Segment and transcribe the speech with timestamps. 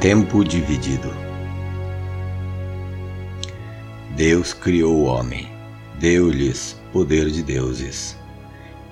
[0.00, 1.14] Tempo dividido.
[4.16, 5.46] Deus criou o homem,
[5.98, 8.16] deu-lhes poder de deuses.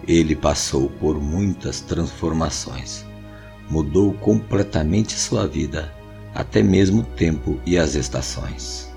[0.07, 3.07] Ele passou por muitas transformações,
[3.71, 5.95] mudou completamente sua vida,
[6.35, 8.93] até mesmo o tempo e as estações.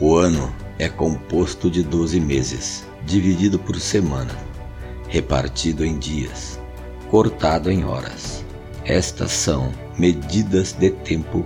[0.00, 4.38] O ano é composto de 12 meses, dividido por semana,
[5.08, 6.60] repartido em dias,
[7.10, 8.44] cortado em horas.
[8.84, 11.44] Estas são medidas de tempo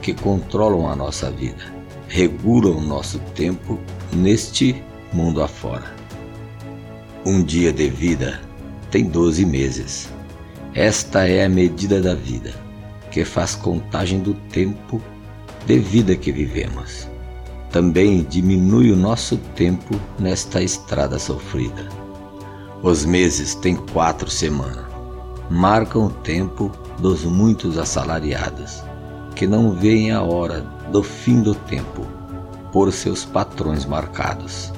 [0.00, 1.64] que controlam a nossa vida,
[2.06, 3.76] regulam nosso tempo
[4.12, 4.80] neste
[5.12, 5.92] mundo afora.
[7.26, 8.40] Um dia de vida
[8.92, 10.08] tem 12 meses.
[10.74, 12.54] Esta é a medida da vida,
[13.10, 15.02] que faz contagem do tempo
[15.66, 17.08] de vida que vivemos.
[17.72, 21.88] Também diminui o nosso tempo nesta estrada sofrida.
[22.80, 24.86] Os meses têm quatro semanas.
[25.50, 28.82] Marcam o tempo dos muitos assalariados,
[29.34, 30.60] que não veem a hora
[30.90, 32.06] do fim do tempo,
[32.72, 34.72] por seus patrões marcados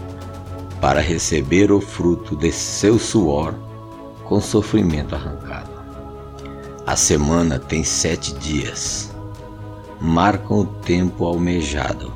[0.80, 3.54] para receber o fruto de seu suor
[4.24, 5.70] com sofrimento arrancado.
[6.86, 9.10] A semana tem sete dias,
[10.00, 12.12] marcam o tempo almejado,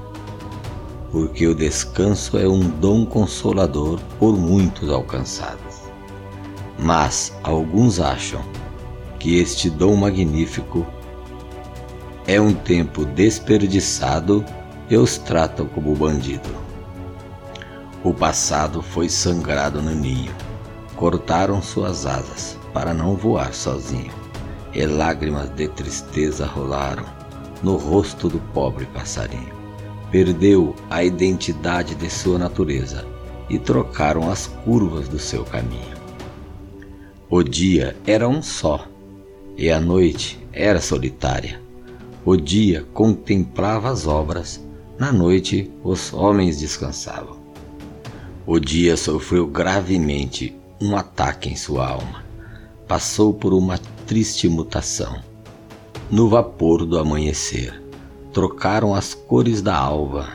[1.12, 5.74] porque o descanso é um dom consolador por muitos alcançados.
[6.78, 8.42] Mas alguns acham
[9.24, 10.86] que este dom magnífico
[12.26, 14.44] é um tempo desperdiçado
[14.90, 16.50] e os tratam como bandido.
[18.04, 20.30] O passado foi sangrado no ninho.
[20.94, 24.12] Cortaram suas asas para não voar sozinho,
[24.74, 27.06] e lágrimas de tristeza rolaram
[27.62, 29.54] no rosto do pobre passarinho.
[30.10, 33.06] Perdeu a identidade de sua natureza
[33.48, 35.96] e trocaram as curvas do seu caminho.
[37.30, 38.86] O dia era um só,
[39.56, 41.60] e a noite era solitária.
[42.24, 44.64] O dia contemplava as obras,
[44.98, 47.36] na noite os homens descansavam.
[48.46, 52.24] O dia sofreu gravemente um ataque em sua alma.
[52.86, 55.22] Passou por uma triste mutação.
[56.10, 57.82] No vapor do amanhecer,
[58.32, 60.28] trocaram as cores da alva.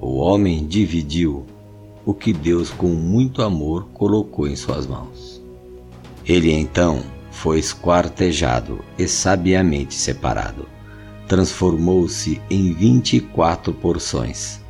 [0.00, 1.46] O homem dividiu
[2.04, 5.40] o que Deus, com muito amor, colocou em suas mãos.
[6.26, 7.02] Ele então
[7.42, 10.68] foi esquartejado e sabiamente separado.
[11.26, 14.60] Transformou-se em vinte e quatro porções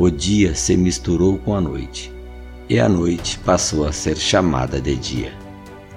[0.00, 2.12] o dia se misturou com a noite,
[2.68, 5.32] e a noite passou a ser chamada de dia.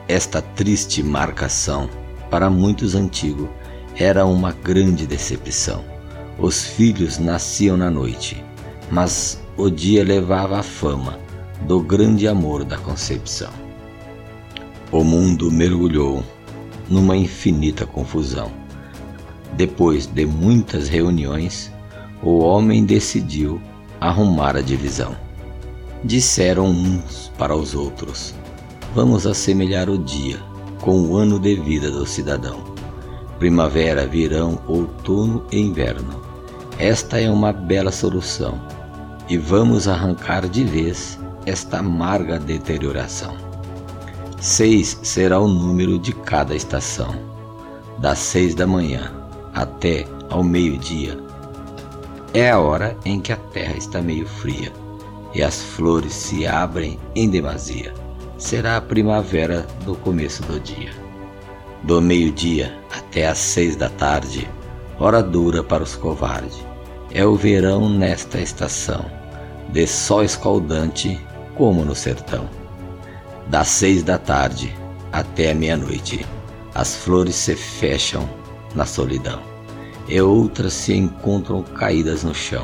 [0.08, 1.88] Esta triste marcação,
[2.28, 3.48] para muitos antigos,
[3.96, 5.86] era uma grande decepção.
[6.40, 8.44] Os filhos nasciam na noite,
[8.90, 11.20] mas o dia levava a fama
[11.68, 13.52] do grande amor da concepção.
[14.92, 16.22] O mundo mergulhou
[16.90, 18.52] numa infinita confusão.
[19.54, 21.72] Depois de muitas reuniões,
[22.22, 23.62] o homem decidiu
[24.02, 25.16] arrumar a divisão.
[26.04, 28.36] Disseram uns para os outros:
[28.94, 30.40] Vamos assemelhar o dia
[30.82, 32.60] com o ano de vida do cidadão.
[33.40, 36.22] Primavera, verão, outono e inverno.
[36.78, 38.60] Esta é uma bela solução
[39.30, 43.51] e vamos arrancar de vez esta amarga deterioração.
[44.42, 47.16] Seis será o número de cada estação,
[48.00, 49.14] das seis da manhã
[49.54, 51.18] até ao meio-dia
[52.34, 54.72] é a hora em que a terra está meio fria
[55.34, 57.94] e as flores se abrem em demasia.
[58.38, 60.92] Será a primavera do começo do dia.
[61.84, 64.50] Do meio-dia até às seis da tarde,
[64.98, 66.66] hora dura para os covardes.
[67.14, 69.06] É o verão nesta estação,
[69.70, 71.20] de sol escaldante
[71.56, 72.61] como no sertão.
[73.52, 74.74] Das seis da tarde
[75.12, 76.26] até a meia-noite,
[76.74, 78.30] as flores se fecham
[78.74, 79.42] na solidão
[80.08, 82.64] e outras se encontram caídas no chão.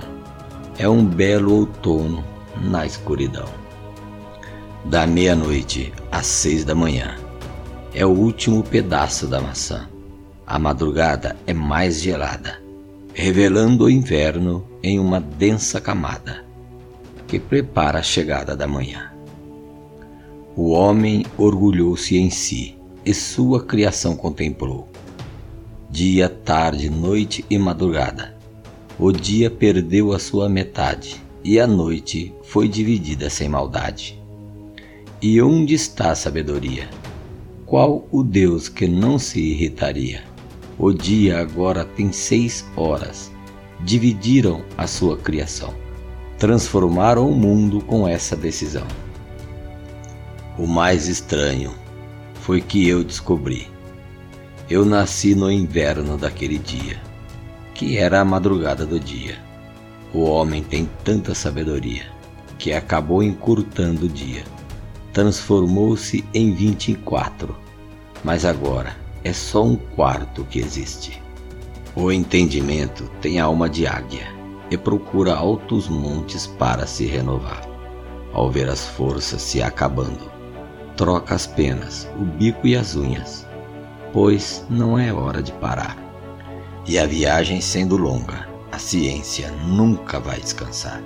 [0.80, 2.24] É um belo outono
[2.62, 3.50] na escuridão.
[4.86, 7.18] Da meia-noite às seis da manhã
[7.94, 9.90] é o último pedaço da maçã.
[10.46, 12.62] A madrugada é mais gelada,
[13.14, 16.46] revelando o inverno em uma densa camada
[17.28, 19.17] que prepara a chegada da manhã.
[20.58, 22.76] O homem orgulhou-se em si
[23.06, 24.90] e sua criação contemplou
[25.90, 28.36] dia, tarde, noite e madrugada.
[29.00, 34.22] O dia perdeu a sua metade e a noite foi dividida sem maldade.
[35.22, 36.90] E onde está a sabedoria?
[37.66, 40.24] Qual o Deus que não se irritaria?
[40.78, 43.32] O dia agora tem seis horas.
[43.84, 45.74] Dividiram a sua criação.
[46.38, 48.86] Transformaram o mundo com essa decisão.
[50.58, 51.72] O mais estranho
[52.42, 53.68] foi que eu descobri
[54.68, 57.00] Eu nasci no inverno daquele dia,
[57.76, 59.38] que era a madrugada do dia.
[60.12, 62.08] O homem tem tanta sabedoria
[62.58, 64.44] que acabou encurtando o dia.
[65.14, 67.56] Transformou-se em vinte e quatro,
[68.24, 71.22] mas agora é só um quarto que existe.
[71.96, 74.28] O entendimento tem alma de águia
[74.72, 77.62] e procura altos montes para se renovar.
[78.34, 80.37] Ao ver as forças se acabando,
[80.98, 83.48] troca as penas, o bico e as unhas,
[84.12, 85.96] pois não é hora de parar.
[86.88, 91.02] E a viagem sendo longa, a ciência nunca vai descansar.